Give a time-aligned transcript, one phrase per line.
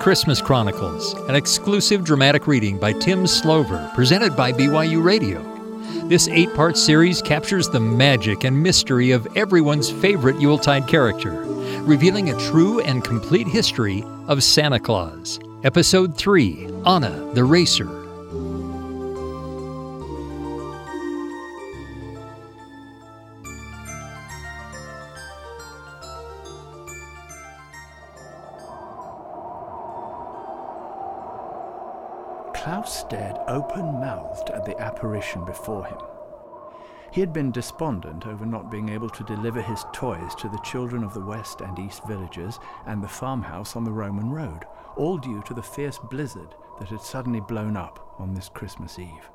[0.00, 5.42] Christmas Chronicles, an exclusive dramatic reading by Tim Slover, presented by BYU Radio.
[6.08, 11.32] This eight part series captures the magic and mystery of everyone's favorite Yuletide character,
[11.82, 15.40] revealing a true and complete history of Santa Claus.
[15.64, 17.97] Episode 3 Anna the Racer.
[33.48, 35.98] Open mouthed at the apparition before him.
[37.10, 41.02] He had been despondent over not being able to deliver his toys to the children
[41.02, 44.64] of the west and east villages and the farmhouse on the Roman road,
[44.96, 49.30] all due to the fierce blizzard that had suddenly blown up on this Christmas Eve.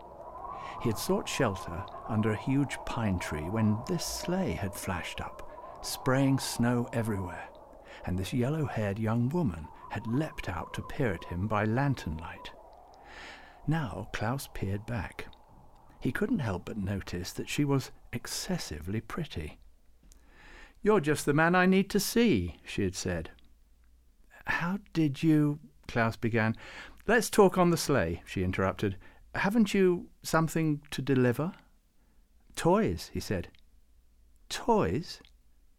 [0.82, 5.50] He had sought shelter under a huge pine tree when this sleigh had flashed up,
[5.82, 7.50] spraying snow everywhere,
[8.06, 12.18] and this yellow haired young woman had leapt out to peer at him by lantern
[12.18, 12.52] light.
[13.68, 15.28] Now Klaus peered back.
[16.00, 19.60] He couldn't help but notice that she was excessively pretty.
[20.82, 23.32] You're just the man I need to see, she had said.
[24.46, 25.60] How did you.
[25.88, 26.56] Klaus began.
[27.08, 28.98] Let's talk on the sleigh, she interrupted.
[29.36, 31.54] Haven't you something to deliver?
[32.56, 33.48] Toys, he said.
[34.50, 35.22] Toys?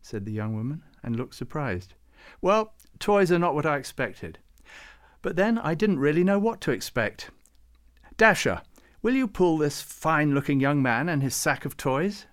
[0.01, 1.95] said the young woman, and looked surprised.
[2.41, 4.39] Well, toys are not what I expected.
[5.23, 7.31] But then I didn't really know what to expect.
[8.17, 8.63] Dasher,
[9.03, 12.27] will you pull this fine looking young man and his sack of toys?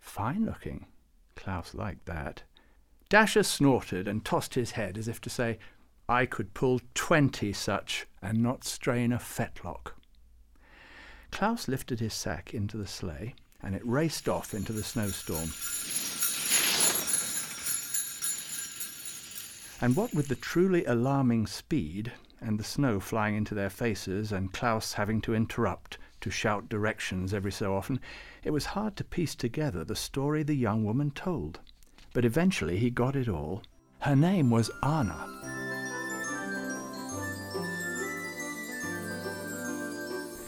[0.00, 0.86] Fine looking?
[1.36, 2.42] Klaus liked that.
[3.08, 5.58] Dasher snorted and tossed his head as if to say,
[6.08, 9.92] I could pull twenty such and not strain a fetlock.
[11.30, 15.50] Klaus lifted his sack into the sleigh, and it raced off into the snowstorm.
[19.80, 22.12] And what with the truly alarming speed,
[22.44, 27.32] and the snow flying into their faces, and Klaus having to interrupt to shout directions
[27.32, 27.98] every so often,
[28.42, 31.60] it was hard to piece together the story the young woman told.
[32.12, 33.62] But eventually he got it all.
[34.00, 35.26] Her name was Anna.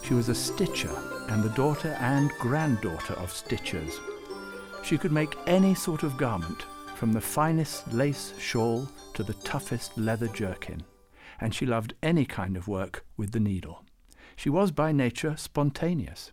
[0.03, 0.95] She was a stitcher
[1.29, 3.95] and the daughter and granddaughter of stitchers.
[4.85, 6.63] She could make any sort of garment,
[6.95, 10.83] from the finest lace shawl to the toughest leather jerkin
[11.41, 13.85] and she loved any kind of work with the needle.
[14.37, 16.33] She was by nature spontaneous.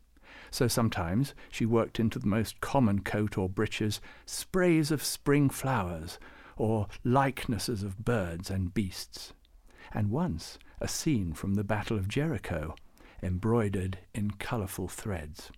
[0.51, 6.19] So sometimes she worked into the most common coat or breeches sprays of spring flowers
[6.55, 9.33] or likenesses of birds and beasts.
[9.93, 12.75] And once a scene from the Battle of Jericho,
[13.23, 15.49] embroidered in colourful threads.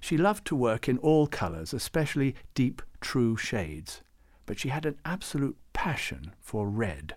[0.00, 4.02] She loved to work in all colours, especially deep, true shades,
[4.46, 7.14] but she had an absolute passion for red.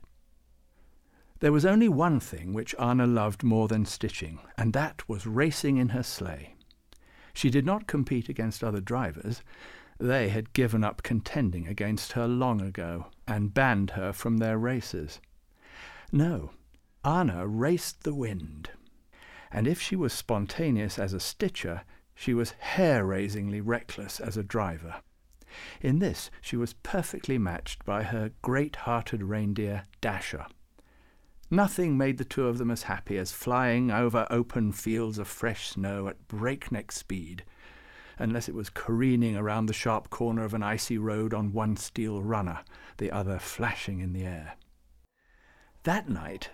[1.44, 5.76] There was only one thing which Anna loved more than stitching, and that was racing
[5.76, 6.56] in her sleigh.
[7.34, 9.42] She did not compete against other drivers.
[10.00, 15.20] They had given up contending against her long ago and banned her from their races.
[16.14, 16.52] No,
[17.04, 18.70] Anna raced the wind.
[19.52, 21.81] And if she was spontaneous as a stitcher,
[22.16, 25.02] she was hair-raisingly reckless as a driver.
[25.81, 30.46] In this she was perfectly matched by her great-hearted reindeer, Dasher.
[31.53, 35.68] Nothing made the two of them as happy as flying over open fields of fresh
[35.68, 37.44] snow at breakneck speed,
[38.18, 42.24] unless it was careening around the sharp corner of an icy road on one steel
[42.24, 42.62] runner,
[42.97, 44.56] the other flashing in the air.
[45.84, 46.50] That night,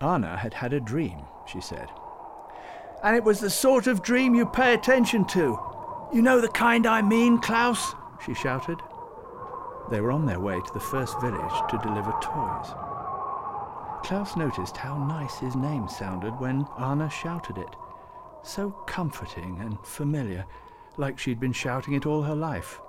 [0.00, 1.90] Anna had had a dream, she said.
[3.04, 5.58] And it was the sort of dream you pay attention to.
[6.10, 7.94] You know the kind I mean, Klaus?
[8.24, 8.78] she shouted.
[9.90, 12.87] They were on their way to the first village to deliver toys.
[14.02, 17.76] Klaus noticed how nice his name sounded when Anna shouted it.
[18.42, 20.44] So comforting and familiar,
[20.96, 22.80] like she'd been shouting it all her life.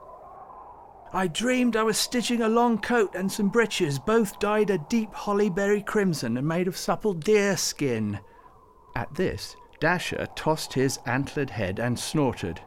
[1.12, 5.12] I dreamed I was stitching a long coat and some breeches, both dyed a deep
[5.12, 8.20] hollyberry crimson and made of supple deer skin.
[8.96, 12.62] At this, Dasher tossed his antlered head and snorted.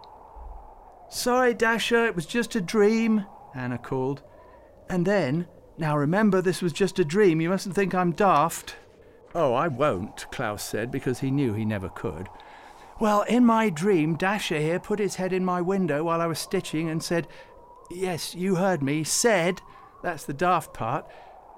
[1.08, 4.22] Sorry, Dasher, it was just a dream, Anna called.
[4.88, 5.46] And then
[5.78, 7.40] now remember, this was just a dream.
[7.40, 8.76] You mustn't think I'm daft.
[9.34, 12.28] Oh, I won't, Klaus said, because he knew he never could.
[13.00, 16.38] Well, in my dream, Dasher here put his head in my window while I was
[16.38, 17.26] stitching and said,
[17.90, 19.60] Yes, you heard me, said,
[20.02, 21.06] that's the daft part,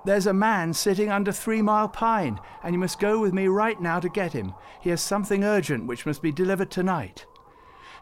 [0.04, 3.80] there's a man sitting under Three Mile Pine, and you must go with me right
[3.80, 4.54] now to get him.
[4.80, 7.24] He has something urgent which must be delivered tonight.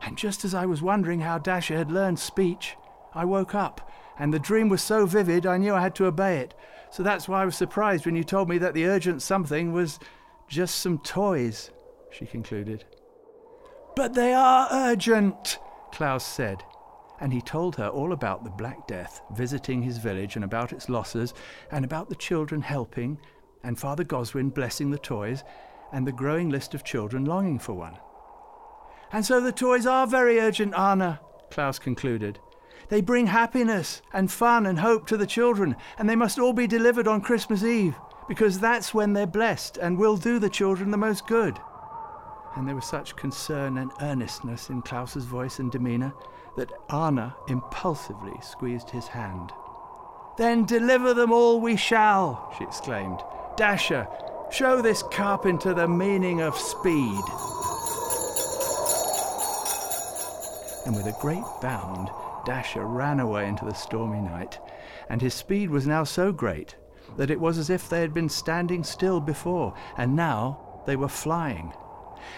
[0.03, 2.77] And just as I was wondering how Dasher had learned speech,
[3.15, 3.89] I woke up
[4.19, 6.55] And the dream was so vivid, I knew I had to obey it.
[6.91, 9.99] So that's why I was surprised when you told me that the urgent something was
[10.49, 11.71] just some toys,
[12.11, 12.85] she concluded.
[13.97, 15.59] But they are urgent,
[15.93, 16.63] Klaus said.
[17.21, 20.89] And he told her all about the Black Death visiting his village and about its
[20.89, 21.33] losses,
[21.71, 23.19] and about the children helping,
[23.63, 25.45] and Father Goswin blessing the toys,
[25.93, 27.97] and the growing list of children longing for one.
[29.13, 31.21] And so the toys are very urgent, Anna,
[31.51, 32.41] Klaus concluded.
[32.93, 36.67] They bring happiness and fun and hope to the children, and they must all be
[36.67, 37.95] delivered on Christmas Eve,
[38.29, 41.59] because that's when they're blessed and will do the children the most good.
[42.55, 46.13] And there was such concern and earnestness in Klaus's voice and demeanour
[46.59, 49.53] that Anna impulsively squeezed his hand.
[50.37, 53.21] Then deliver them all we shall, she exclaimed.
[53.57, 54.07] Dasher,
[54.51, 57.25] show this carpenter the meaning of speed.
[60.85, 62.11] And with a great bound,
[62.45, 64.59] Dasher ran away into the stormy night,
[65.09, 66.77] and his speed was now so great
[67.17, 71.09] that it was as if they had been standing still before, and now they were
[71.09, 71.73] flying.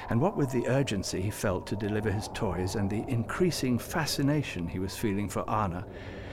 [0.08, 4.66] And what with the urgency he felt to deliver his toys, and the increasing fascination
[4.66, 5.86] he was feeling for Anna,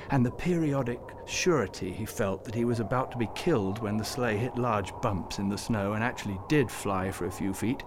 [0.10, 4.04] and the periodic surety he felt that he was about to be killed when the
[4.04, 7.84] sleigh hit large bumps in the snow and actually did fly for a few feet,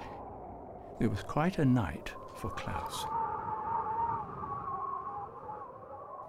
[1.00, 3.04] it was quite a night for Klaus.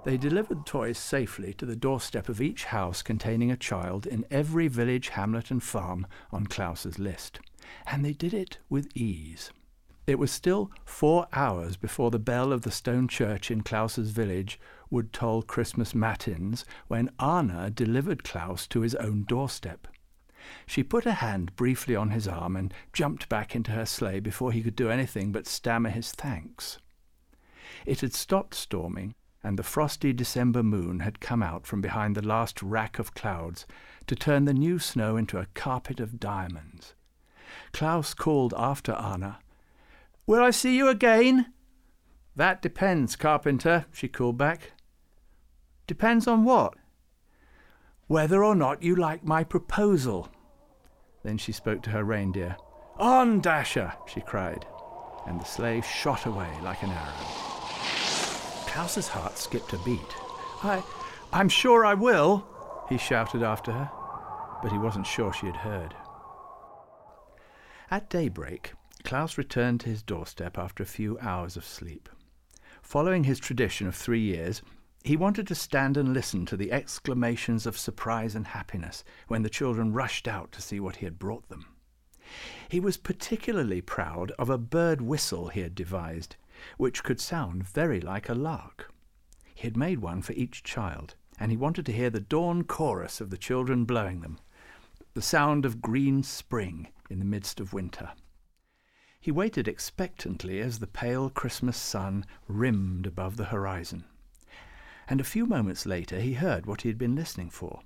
[0.05, 4.67] They delivered toys safely to the doorstep of each house containing a child in every
[4.67, 7.39] village, hamlet, and farm on Klaus's list,
[7.87, 9.49] and they did it with ease.
[10.05, 14.59] It was still four hours before the bell of the stone church in Klaus's village
[14.91, 19.87] would toll Christmas matins when Anna delivered Klaus to his own doorstep.
[20.67, 24.51] She put a hand briefly on his arm and jumped back into her sleigh before
[24.51, 26.77] he could do anything but stammer his thanks.
[27.87, 32.25] It had stopped storming, and the frosty December moon had come out from behind the
[32.25, 33.67] last rack of clouds
[34.07, 36.95] to turn the new snow into a carpet of diamonds.
[37.71, 39.37] Klaus called after Anna.
[40.25, 41.53] Will I see you again?
[42.35, 44.71] That depends, carpenter, she called back.
[45.85, 46.73] Depends on what?
[48.07, 50.27] Whether or not you like my proposal.
[51.21, 52.57] Then she spoke to her reindeer.
[52.97, 53.93] On, Dasher!
[54.07, 54.65] she cried,
[55.27, 57.54] and the sleigh shot away like an arrow.
[58.75, 60.17] Klaus's heart skipped a beat.
[60.61, 60.83] I,
[61.31, 62.45] I'm sure I will,
[62.89, 63.89] he shouted after her,
[64.61, 65.95] but he wasn't sure she had heard.
[67.89, 68.73] At daybreak,
[69.05, 72.09] Klaus returned to his doorstep after a few hours of sleep.
[72.81, 74.61] Following his tradition of three years,
[75.05, 79.49] he wanted to stand and listen to the exclamations of surprise and happiness when the
[79.49, 81.65] children rushed out to see what he had brought them.
[82.67, 86.35] He was particularly proud of a bird whistle he had devised
[86.77, 88.91] which could sound very like a lark.
[89.53, 93.21] He had made one for each child, and he wanted to hear the dawn chorus
[93.21, 94.39] of the children blowing them,
[95.13, 98.11] the sound of green spring in the midst of winter.
[99.19, 104.05] He waited expectantly as the pale Christmas sun rimmed above the horizon.
[105.07, 107.81] And a few moments later he heard what he had been listening for.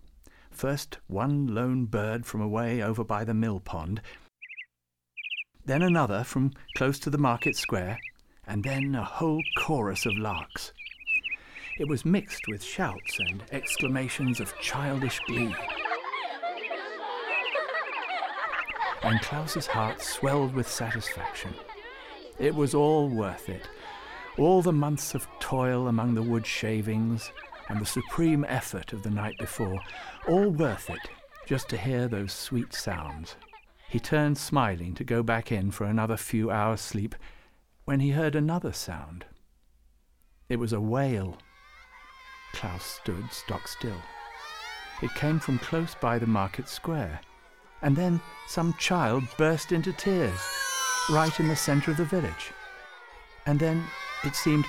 [0.51, 4.01] First one lone bird from away over by the mill pond,
[5.65, 7.99] then another from close to the market square,
[8.49, 10.73] and then a whole chorus of larks.
[11.77, 15.55] It was mixed with shouts and exclamations of childish glee.
[19.03, 21.53] And Klaus's heart swelled with satisfaction.
[22.39, 23.69] It was all worth it.
[24.37, 27.31] All the months of toil among the wood shavings
[27.69, 29.79] and the supreme effort of the night before,
[30.27, 31.09] all worth it
[31.45, 33.35] just to hear those sweet sounds.
[33.89, 37.15] He turned smiling to go back in for another few hours' sleep
[37.89, 39.25] when he heard another sound.
[40.47, 41.39] It was a wail.
[42.53, 43.97] Klaus stood stock still.
[45.01, 47.19] It came from close by the market square,
[47.81, 50.39] and then some child burst into tears,
[51.09, 52.51] right in the centre of the village.
[53.47, 53.83] And then,
[54.23, 54.65] it seemed,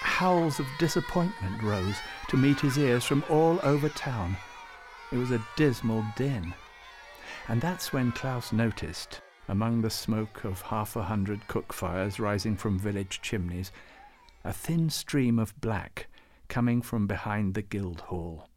[0.00, 1.96] howls of disappointment rose
[2.30, 4.34] to meet his ears from all over town.
[5.12, 6.54] It was a dismal din.
[7.48, 12.56] And that's when Klaus noticed among the smoke of half a hundred cook fires rising
[12.56, 13.72] from village chimneys,
[14.44, 16.06] a thin stream of black
[16.48, 18.48] coming from behind the guild hall.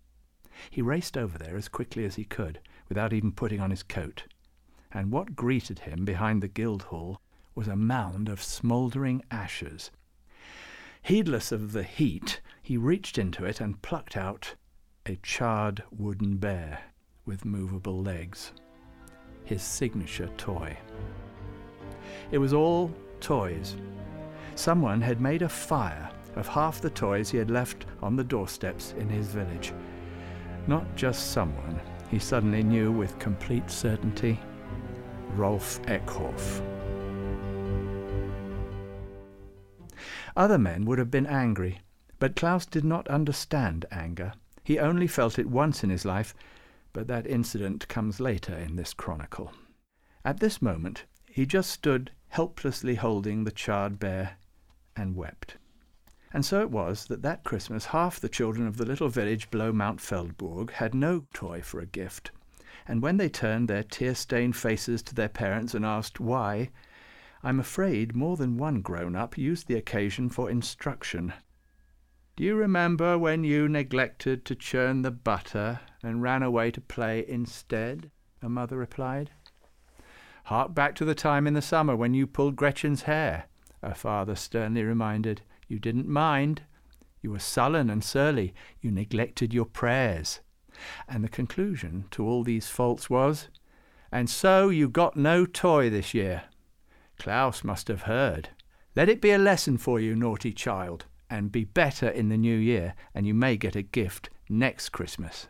[0.70, 4.24] He raced over there as quickly as he could, without even putting on his coat,
[4.92, 7.20] and what greeted him behind the guild hall
[7.56, 9.92] was a mound of smouldering ashes.
[11.02, 14.56] Heedless of the heat, he reached into it and plucked out
[15.06, 16.86] a charred wooden bear
[17.26, 18.52] with movable legs
[19.46, 20.78] his signature toy.
[22.32, 23.76] It was all toys.
[24.56, 28.94] Someone had made a fire of half the toys he had left on the doorsteps
[28.98, 29.74] in his village.
[30.68, 34.40] Not just someone, he suddenly knew with complete certainty
[35.36, 36.62] Rolf Eckhof.
[40.36, 41.80] Other men would have been angry,
[42.20, 44.34] but Klaus did not understand anger.
[44.64, 46.34] He only felt it once in his life,
[46.96, 49.52] but that incident comes later in this chronicle.
[50.24, 54.38] At this moment, he just stood helplessly holding the charred bear
[54.96, 55.58] and wept.
[56.32, 59.74] And so it was that that Christmas half the children of the little village below
[59.74, 62.32] Mount Feldberg had no toy for a gift.
[62.88, 66.70] And when they turned their tear-stained faces to their parents and asked why,
[67.44, 71.34] I'm afraid more than one grown-up used the occasion for instruction.
[72.38, 77.26] Do you remember when you neglected to churn the butter and ran away to play
[77.28, 78.12] instead?
[78.42, 79.32] her mother replied.
[80.46, 83.46] Hark back to the time in the summer when you pulled Gretchen's hair,
[83.84, 85.42] her father sternly reminded.
[85.68, 86.62] You didn't mind.
[87.22, 88.54] You were sullen and surly.
[88.82, 90.42] You neglected your prayers.
[91.08, 93.50] And the conclusion to all these faults was,
[94.12, 96.44] And so you got no toy this year.
[97.18, 98.50] Klaus must have heard.
[98.96, 102.56] Let it be a lesson for you, naughty child, and be better in the new
[102.56, 105.48] year, and you may get a gift next Christmas.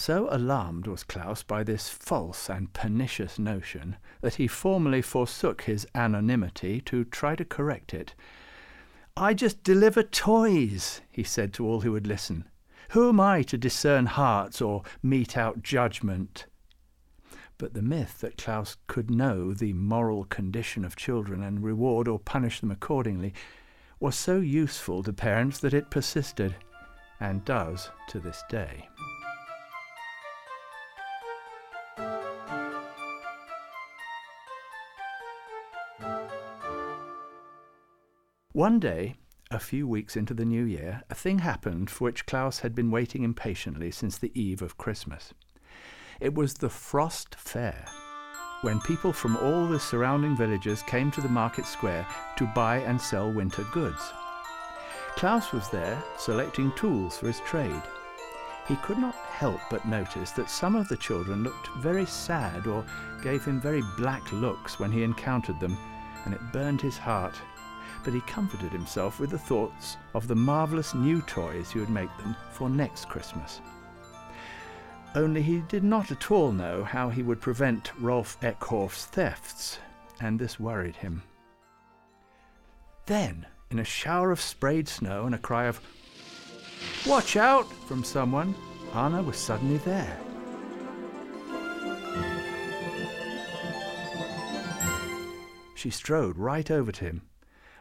[0.00, 5.88] So alarmed was Klaus by this false and pernicious notion that he formally forsook his
[5.92, 8.14] anonymity to try to correct it,
[9.16, 12.44] I just deliver toys, he said to all who would listen.
[12.90, 16.46] Who am I to discern hearts or mete out judgment?
[17.58, 22.20] But the myth that Klaus could know the moral condition of children and reward or
[22.20, 23.34] punish them accordingly
[23.98, 26.54] was so useful to parents that it persisted,
[27.18, 28.88] and does to this day.
[38.58, 39.14] One day,
[39.52, 42.90] a few weeks into the new year, a thing happened for which Klaus had been
[42.90, 45.32] waiting impatiently since the eve of Christmas.
[46.18, 47.84] It was the Frost Fair,
[48.62, 52.04] when people from all the surrounding villages came to the market square
[52.36, 54.12] to buy and sell winter goods.
[55.14, 57.82] Klaus was there selecting tools for his trade.
[58.66, 62.84] He could not help but notice that some of the children looked very sad or
[63.22, 65.78] gave him very black looks when he encountered them,
[66.24, 67.36] and it burned his heart
[68.04, 72.14] but he comforted himself with the thoughts of the marvellous new toys he would make
[72.18, 73.60] them for next Christmas.
[75.14, 79.78] Only he did not at all know how he would prevent Rolf Eckhof's thefts,
[80.20, 81.22] and this worried him.
[83.06, 85.80] Then, in a shower of sprayed snow and a cry of,
[87.06, 87.72] Watch out!
[87.86, 88.54] from someone,
[88.94, 90.18] Anna was suddenly there.
[95.74, 97.22] She strode right over to him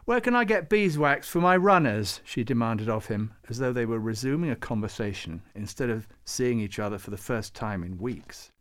[0.07, 2.21] where can I get beeswax for my runners?
[2.23, 6.79] she demanded of him, as though they were resuming a conversation instead of seeing each
[6.79, 8.53] other for the first time in weeks.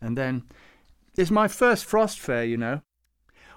[0.00, 0.44] And then,
[1.16, 2.82] It's my first frost fair, you know.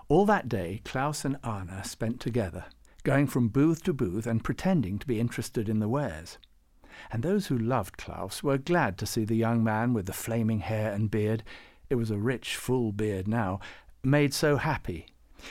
[0.07, 2.65] All that day, Klaus and Anna spent together,
[3.03, 6.39] going from booth to booth and pretending to be interested in the wares.
[7.11, 10.61] And those who loved Klaus were glad to see the young man with the flaming
[10.61, 11.43] hair and beard
[11.87, 13.59] it was a rich, full beard now
[14.03, 15.05] made so happy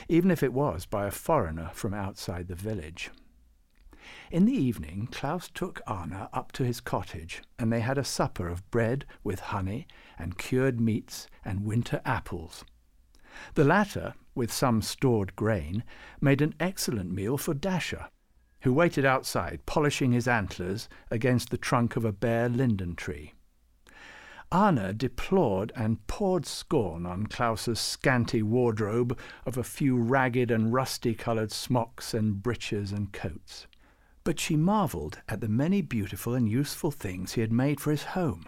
[0.07, 3.11] even if it was by a foreigner from outside the village.
[4.31, 8.47] In the evening, Klaus took Anna up to his cottage, and they had a supper
[8.47, 12.65] of bread with honey and cured meats and winter apples.
[13.53, 15.83] The latter, with some stored grain,
[16.19, 18.07] made an excellent meal for Dasher,
[18.61, 23.33] who waited outside polishing his antlers against the trunk of a bare linden tree.
[24.51, 31.53] Anna deplored and poured scorn on Klaus's scanty wardrobe of a few ragged and rusty-coloured
[31.53, 33.67] smocks and breeches and coats.
[34.25, 38.03] But she marvelled at the many beautiful and useful things he had made for his
[38.03, 38.45] home.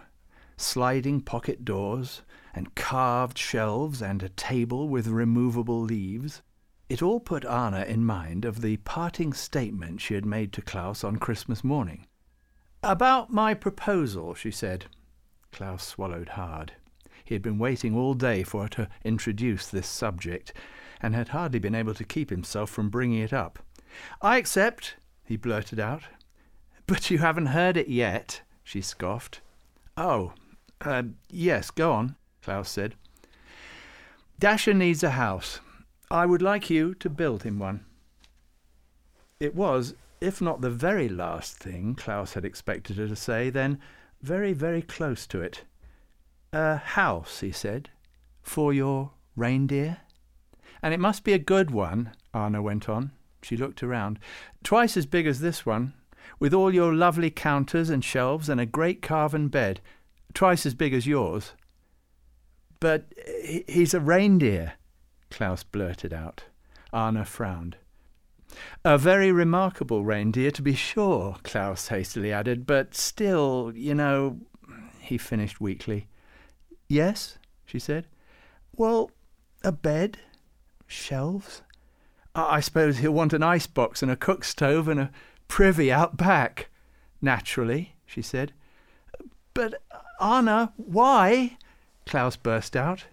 [0.57, 2.21] Sliding pocket doors,
[2.53, 6.41] and carved shelves, and a table with removable leaves.
[6.89, 11.03] It all put Anna in mind of the parting statement she had made to Klaus
[11.03, 12.05] on Christmas morning.
[12.83, 14.85] About my proposal, she said.
[15.53, 16.73] Klaus swallowed hard.
[17.23, 20.51] He had been waiting all day for her to introduce this subject,
[21.01, 23.59] and had hardly been able to keep himself from bringing it up.
[24.21, 26.03] I accept, he blurted out.
[26.87, 29.39] But you haven't heard it yet, she scoffed.
[29.95, 30.33] Oh,
[30.81, 32.95] uh, yes, go on, Klaus said.
[34.39, 35.59] Dasher needs a house.
[36.11, 37.85] I would like you to build him one.
[39.39, 43.79] It was, if not the very last thing Klaus had expected her to say, then
[44.23, 45.65] very, very close to it.
[46.53, 47.89] A house, he said,
[48.41, 49.97] for your reindeer?
[50.81, 53.11] And it must be a good one, Anna went on.
[53.41, 54.19] She looked around.
[54.63, 55.93] Twice as big as this one,
[56.39, 59.81] with all your lovely counters and shelves and a great carven bed.
[60.33, 61.51] Twice as big as yours.
[62.79, 63.13] But
[63.67, 64.73] he's a reindeer,
[65.29, 66.45] Klaus blurted out.
[66.93, 67.77] Anna frowned.
[68.85, 74.39] A very remarkable reindeer, to be sure, Klaus hastily added, but still, you know,
[74.99, 76.07] he finished weakly.
[76.87, 78.07] Yes, she said.
[78.75, 79.11] Well,
[79.63, 80.19] a bed,
[80.87, 81.61] shelves.
[82.35, 85.11] I suppose he'll want an ice box and a cook stove and a
[85.47, 86.69] privy out back.
[87.21, 88.53] Naturally, she said.
[89.53, 89.81] But,
[90.19, 91.57] Anna, why?
[92.05, 93.05] Klaus burst out.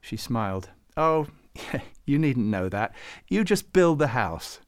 [0.00, 0.70] She smiled.
[0.96, 1.28] Oh,
[2.10, 2.94] you needn't know that.
[3.28, 4.60] You just build the house.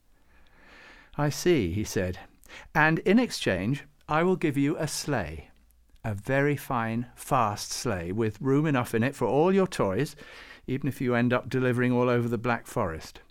[1.17, 2.19] I see, he said.
[2.73, 5.49] And in exchange, I will give you a sleigh.
[6.03, 10.15] A very fine, fast sleigh with room enough in it for all your toys,
[10.67, 13.21] even if you end up delivering all over the Black Forest.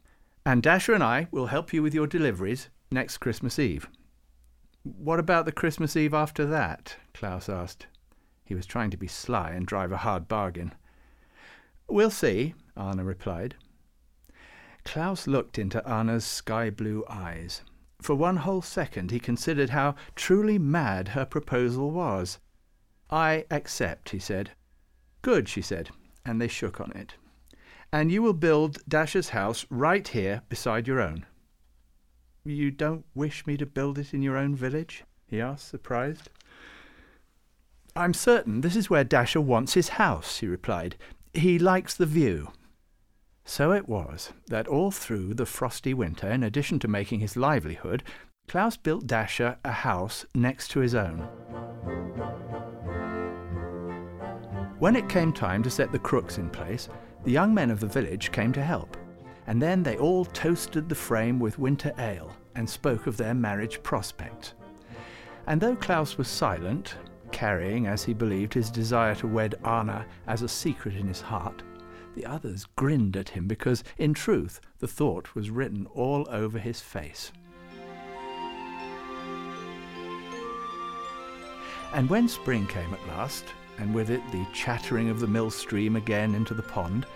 [0.46, 3.88] And Dasher and I will help you with your deliveries next Christmas Eve.
[4.82, 6.96] What about the Christmas Eve after that?
[7.14, 7.86] Klaus asked.
[8.44, 10.72] He was trying to be sly and drive a hard bargain.
[11.88, 13.54] We'll see, Anna replied.
[14.84, 17.62] Klaus looked into Anna's sky blue eyes.
[18.00, 22.38] For one whole second he considered how truly mad her proposal was.
[23.10, 24.52] I accept, he said.
[25.22, 25.90] Good, she said,
[26.24, 27.14] and they shook on it.
[27.92, 31.26] And you will build Dasher's house right here beside your own.
[32.44, 35.04] You don't wish me to build it in your own village?
[35.26, 36.28] he asked, surprised.
[37.94, 40.96] I'm certain this is where Dasher wants his house, he replied.
[41.34, 42.50] He likes the view.
[43.44, 48.02] So it was that all through the frosty winter, in addition to making his livelihood,
[48.48, 51.18] Klaus built Dasher a house next to his own.
[54.78, 56.88] When it came time to set the crooks in place,
[57.24, 58.96] the young men of the village came to help,
[59.46, 63.82] and then they all toasted the frame with winter ale and spoke of their marriage
[63.82, 64.54] prospects.
[65.46, 66.96] And though Klaus was silent,
[67.32, 71.62] carrying, as he believed, his desire to wed Anna as a secret in his heart,
[72.14, 76.80] the others grinned at him because, in truth, the thought was written all over his
[76.80, 77.32] face.
[81.94, 83.44] And when spring came at last,
[83.78, 87.06] and with it the chattering of the mill stream again into the pond,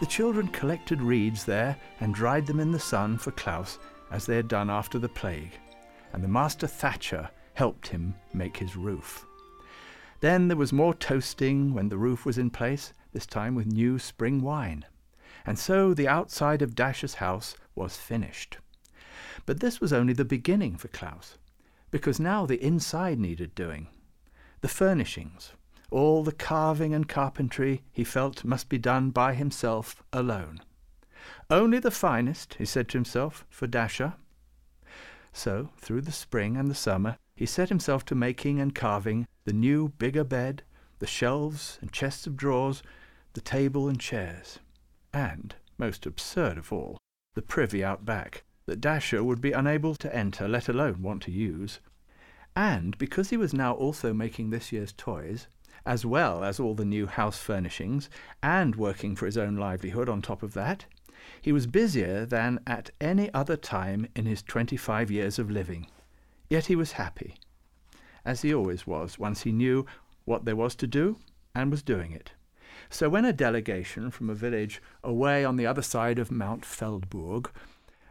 [0.00, 3.78] the children collected reeds there and dried them in the sun for Klaus
[4.10, 5.58] as they had done after the plague,
[6.12, 9.26] and the master thatcher helped him make his roof.
[10.20, 13.98] Then there was more toasting when the roof was in place, this time with new
[13.98, 14.84] spring wine.
[15.46, 18.58] And so the outside of Dasher's house was finished.
[19.46, 21.38] But this was only the beginning for Klaus,
[21.90, 23.86] because now the inside needed doing.
[24.60, 25.52] The furnishings,
[25.90, 30.60] all the carving and carpentry he felt must be done by himself alone.
[31.48, 34.12] Only the finest, he said to himself, for Dasher.
[35.32, 39.54] So, through the spring and the summer, he set himself to making and carving the
[39.54, 40.64] new bigger bed,
[40.98, 42.82] the shelves and chests of drawers,
[43.36, 44.60] the table and chairs,
[45.12, 46.96] and, most absurd of all,
[47.34, 51.30] the privy out back, that Dasher would be unable to enter, let alone want to
[51.30, 51.78] use.
[52.56, 55.48] And because he was now also making this year's toys,
[55.84, 58.08] as well as all the new house furnishings,
[58.42, 60.86] and working for his own livelihood on top of that,
[61.42, 65.88] he was busier than at any other time in his twenty-five years of living.
[66.48, 67.34] Yet he was happy,
[68.24, 69.84] as he always was, once he knew
[70.24, 71.18] what there was to do
[71.54, 72.30] and was doing it.
[72.90, 77.50] So when a delegation from a village away on the other side of Mount Feldberg,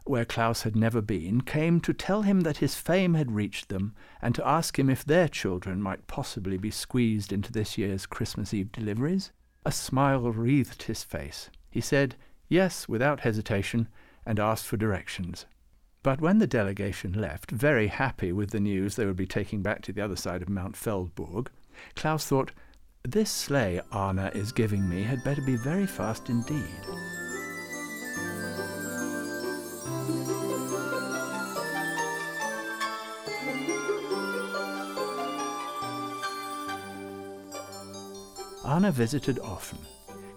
[0.05, 3.95] where Klaus had never been, came to tell him that his fame had reached them,
[4.21, 8.53] and to ask him if their children might possibly be squeezed into this year's Christmas
[8.53, 9.31] Eve deliveries,
[9.65, 11.49] a smile wreathed his face.
[11.71, 12.15] He said
[12.47, 13.87] yes without hesitation,
[14.25, 15.45] and asked for directions.
[16.03, 19.81] But when the delegation left, very happy with the news they would be taking back
[19.83, 21.49] to the other side of Mount Feldberg,
[21.95, 22.51] Klaus thought,
[23.11, 26.65] this sleigh Anna is giving me had better be very fast indeed.
[38.65, 39.79] Anna visited often.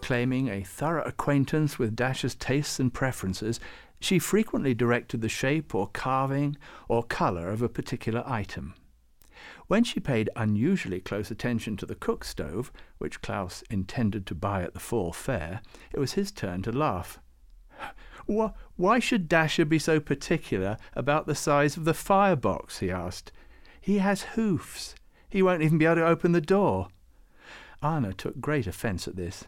[0.03, 3.59] Claiming a thorough acquaintance with Dasher's tastes and preferences,
[4.01, 6.57] she frequently directed the shape or carving
[6.89, 8.75] or colour of a particular item.
[9.67, 14.63] When she paid unusually close attention to the cook stove, which Klaus intended to buy
[14.63, 15.61] at the fall fair,
[15.93, 17.19] it was his turn to laugh.
[18.77, 22.81] Why should Dasher be so particular about the size of the firebox?
[22.81, 23.33] he asked.
[23.81, 24.95] He has hoofs.
[25.31, 26.89] He won't even be able to open the door.
[27.83, 29.45] Anna took great offence at this.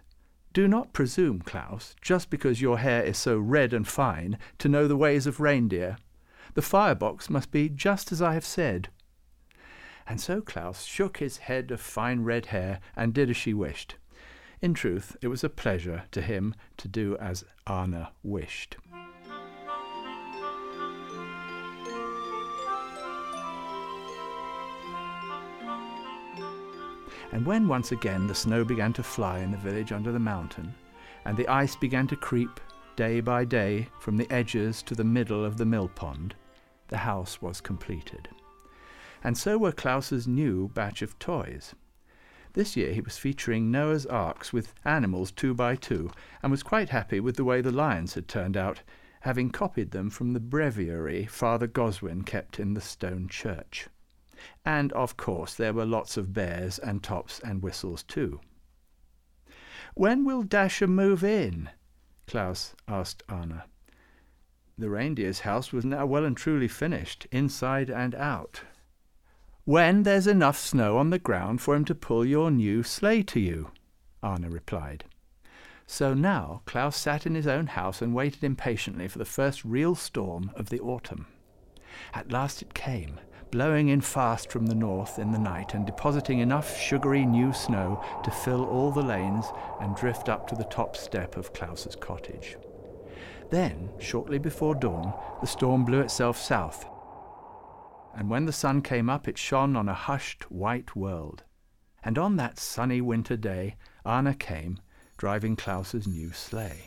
[0.52, 4.88] Do not presume, Klaus, just because your hair is so red and fine, to know
[4.88, 5.96] the ways of reindeer.
[6.54, 8.88] The firebox must be just as I have said.
[10.10, 13.94] And so Klaus shook his head of fine red hair and did as she wished.
[14.60, 18.76] In truth, it was a pleasure to him to do as Anna wished.
[27.30, 30.74] And when once again the snow began to fly in the village under the mountain,
[31.24, 32.58] and the ice began to creep
[32.96, 36.34] day by day from the edges to the middle of the mill pond,
[36.88, 38.28] the house was completed.
[39.22, 41.74] And so were Klaus's new batch of toys.
[42.54, 46.10] This year he was featuring Noah's arks with animals two by two,
[46.42, 48.82] and was quite happy with the way the lions had turned out,
[49.20, 53.88] having copied them from the breviary Father Goswin kept in the stone church.
[54.64, 58.40] And, of course, there were lots of bears and tops and whistles too.
[59.94, 61.68] When will Dasher move in?
[62.26, 63.64] Klaus asked Anna.
[64.78, 68.62] The reindeer's house was now well and truly finished, inside and out.
[69.66, 73.38] When there's enough snow on the ground for him to pull your new sleigh to
[73.38, 73.70] you,
[74.22, 75.04] Anna replied.
[75.86, 79.94] So now Klaus sat in his own house and waited impatiently for the first real
[79.94, 81.26] storm of the autumn.
[82.14, 83.20] At last it came,
[83.50, 88.02] blowing in fast from the north in the night and depositing enough sugary new snow
[88.24, 89.46] to fill all the lanes
[89.80, 92.56] and drift up to the top step of Klaus's cottage.
[93.50, 96.86] Then, shortly before dawn, the storm blew itself south,
[98.14, 101.44] and when the sun came up, it shone on a hushed white world.
[102.02, 104.80] And on that sunny winter day, Anna came,
[105.16, 106.86] driving Klaus's new sleigh.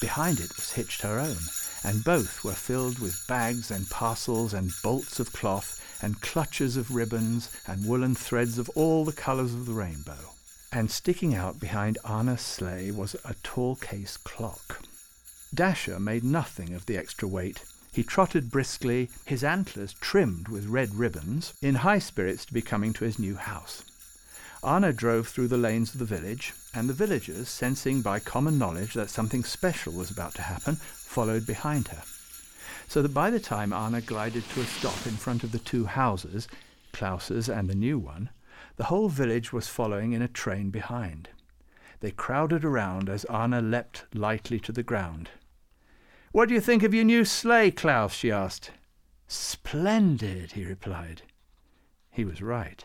[0.00, 1.36] Behind it was hitched her own,
[1.84, 6.94] and both were filled with bags and parcels and bolts of cloth and clutches of
[6.94, 10.18] ribbons and woolen threads of all the colours of the rainbow.
[10.72, 14.82] And sticking out behind Anna's sleigh was a tall case clock.
[15.54, 17.62] Dasher made nothing of the extra weight.
[17.94, 22.92] He trotted briskly, his antlers trimmed with red ribbons, in high spirits to be coming
[22.94, 23.84] to his new house.
[24.66, 28.94] Anna drove through the lanes of the village, and the villagers, sensing by common knowledge
[28.94, 32.02] that something special was about to happen, followed behind her.
[32.88, 35.84] So that by the time Anna glided to a stop in front of the two
[35.86, 36.48] houses,
[36.92, 38.28] Klaus's and the new one,
[38.74, 41.28] the whole village was following in a train behind.
[42.00, 45.30] They crowded around as Anna leapt lightly to the ground.
[46.34, 48.12] What do you think of your new sleigh, Klaus?
[48.12, 48.72] she asked.
[49.28, 51.22] Splendid, he replied.
[52.10, 52.84] He was right.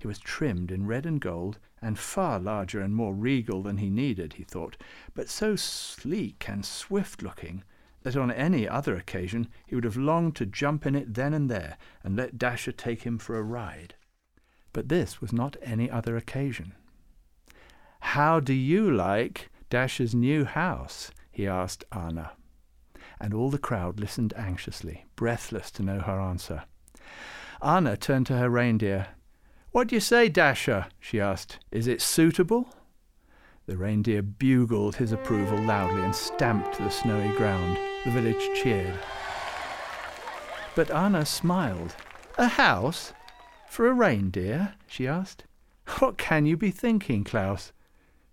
[0.00, 3.90] It was trimmed in red and gold, and far larger and more regal than he
[3.90, 4.78] needed, he thought,
[5.12, 7.62] but so sleek and swift looking
[8.04, 11.50] that on any other occasion he would have longed to jump in it then and
[11.50, 13.96] there and let Dasher take him for a ride.
[14.72, 16.72] But this was not any other occasion.
[18.00, 21.10] How do you like Dasher's new house?
[21.30, 22.32] he asked Anna.
[23.20, 26.64] And all the crowd listened anxiously, breathless to know her answer.
[27.60, 29.08] Anna turned to her reindeer
[29.70, 30.86] what do you say, Dasher?
[30.98, 31.58] she asked.
[31.70, 32.74] Is it suitable?
[33.66, 37.78] The reindeer bugled his approval loudly and stamped the snowy ground.
[38.04, 38.98] The village cheered.
[40.74, 41.94] But Anna smiled.
[42.38, 43.12] A house?
[43.68, 44.74] For a reindeer?
[44.86, 45.44] she asked.
[45.98, 47.72] What can you be thinking, Klaus?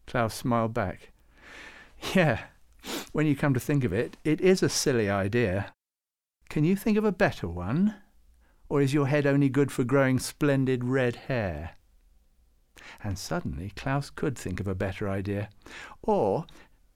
[0.08, 1.12] Klaus smiled back.
[2.13, 2.45] Yeah,
[3.15, 5.73] when you come to think of it, it is a silly idea.
[6.49, 7.95] Can you think of a better one?
[8.67, 11.78] Or is your head only good for growing splendid red hair?
[13.01, 15.47] And suddenly Klaus could think of a better idea.
[16.01, 16.45] Or,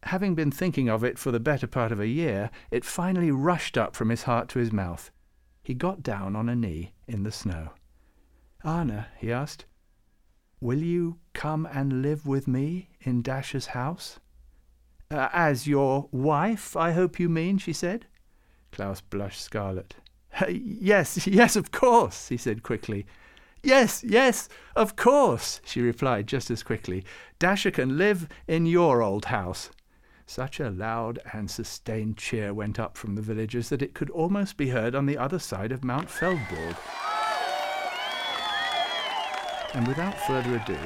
[0.03, 3.77] having been thinking of it for the better part of a year, it finally rushed
[3.77, 5.11] up from his heart to his mouth.
[5.63, 7.69] He got down on a knee in the snow.
[8.61, 9.63] Anna, he asked,
[10.59, 14.19] will you come and live with me in Dasher's house?
[15.11, 18.05] Uh, as your wife, I hope you mean, she said.
[18.71, 19.95] Klaus blushed scarlet.
[20.47, 23.07] yes, yes, of course, he said quickly.
[23.63, 27.03] Yes, yes, of course, she replied just as quickly.
[27.39, 29.71] Dasher can live in your old house.
[30.27, 34.57] Such a loud and sustained cheer went up from the villagers that it could almost
[34.57, 36.77] be heard on the other side of Mount Feldberg.
[39.73, 40.77] And without further ado,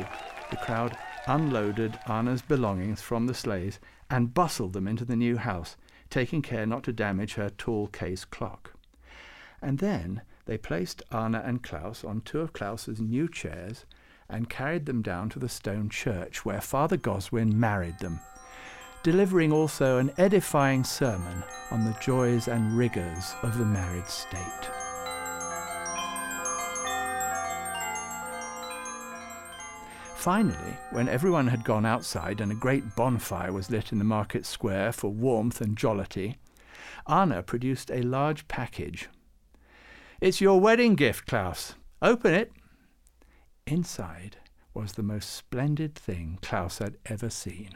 [0.50, 3.80] the crowd unloaded Anna's belongings from the sleighs
[4.14, 5.76] and bustled them into the new house,
[6.12, 8.74] taking care not to damage her tall case clock.
[9.60, 13.86] And then they placed Anna and Klaus on two of Klaus's new chairs
[14.30, 18.20] and carried them down to the stone church where Father Goswin married them,
[19.02, 24.83] delivering also an edifying sermon on the joys and rigours of the married state.
[30.24, 34.46] Finally, when everyone had gone outside and a great bonfire was lit in the market
[34.46, 36.38] square for warmth and jollity,
[37.06, 39.10] Anna produced a large package.
[40.22, 41.76] It's your wedding gift, Klaus.
[42.02, 42.54] Open it.
[43.68, 44.38] Inside
[44.74, 47.72] was the most splendid thing Klaus had ever seen.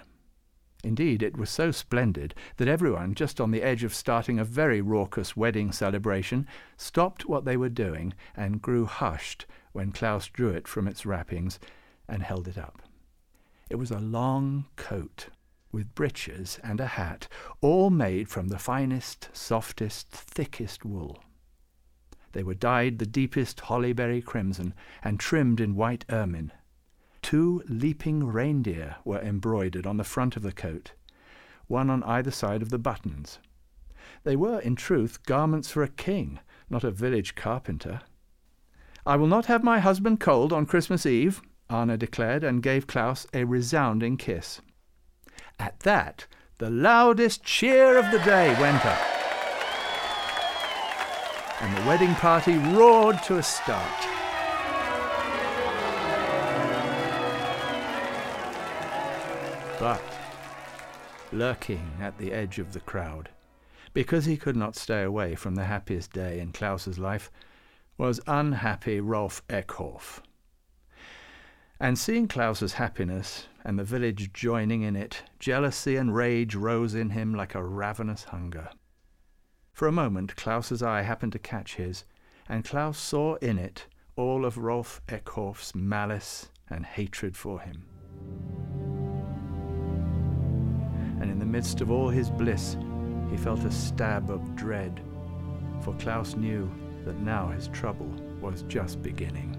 [0.86, 4.80] Indeed, it was so splendid that everyone, just on the edge of starting a very
[4.80, 10.66] raucous wedding celebration, stopped what they were doing and grew hushed when Klaus drew it
[10.66, 11.60] from its wrappings
[12.08, 12.82] and held it up.
[13.70, 15.28] It was a long coat
[15.72, 17.28] with breeches and a hat,
[17.62, 21.20] all made from the finest, softest, thickest wool.
[22.32, 26.52] They were dyed the deepest hollyberry crimson and trimmed in white ermine.
[27.22, 30.94] Two leaping reindeer were embroidered on the front of the coat,
[31.68, 33.40] one on either side of the buttons.
[34.24, 36.40] They were, in truth, garments for a king,
[36.70, 38.02] not a village carpenter.
[39.06, 43.28] I will not have my husband cold on Christmas Eve, Anna declared, and gave Klaus
[43.34, 44.62] a resounding kiss.
[45.60, 46.28] At that,
[46.60, 49.00] the loudest cheer of the day went up,
[51.62, 54.08] and the wedding party roared to a start.
[59.80, 60.02] But,
[61.32, 63.30] lurking at the edge of the crowd,
[63.94, 67.32] because he could not stay away from the happiest day in Klaus's life,
[67.98, 70.22] was unhappy Rolf Eckhof.
[71.80, 77.12] And seeing Klaus's happiness and the village joining in it, jealousy and rage rose in
[77.12, 78.70] him like a ravenous hunger.
[79.74, 82.04] For a moment Klaus's eye happened to catch his,
[82.50, 83.86] and Klaus saw in it
[84.16, 87.86] all of Rolf Eckhof's malice and hatred for him.
[91.20, 92.78] and in the midst of all his bliss,
[93.30, 95.02] he felt a stab of dread,
[95.82, 96.70] for Klaus knew
[97.06, 99.56] that now his trouble was just beginning.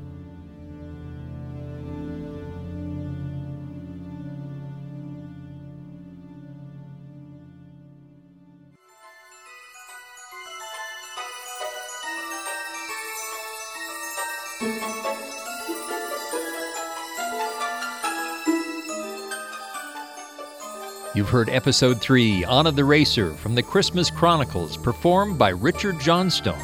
[21.28, 26.58] You've heard episode 3, Anna the Racer, from the Christmas Chronicles, performed by Richard Johnstone.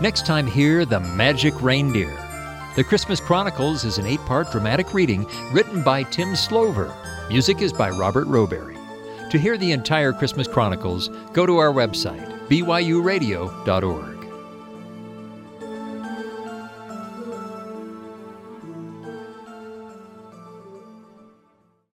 [0.00, 2.16] Next time, hear The Magic Reindeer.
[2.76, 6.96] The Christmas Chronicles is an eight part dramatic reading written by Tim Slover.
[7.28, 8.78] Music is by Robert Roberry.
[9.28, 14.19] To hear the entire Christmas Chronicles, go to our website, byuradio.org.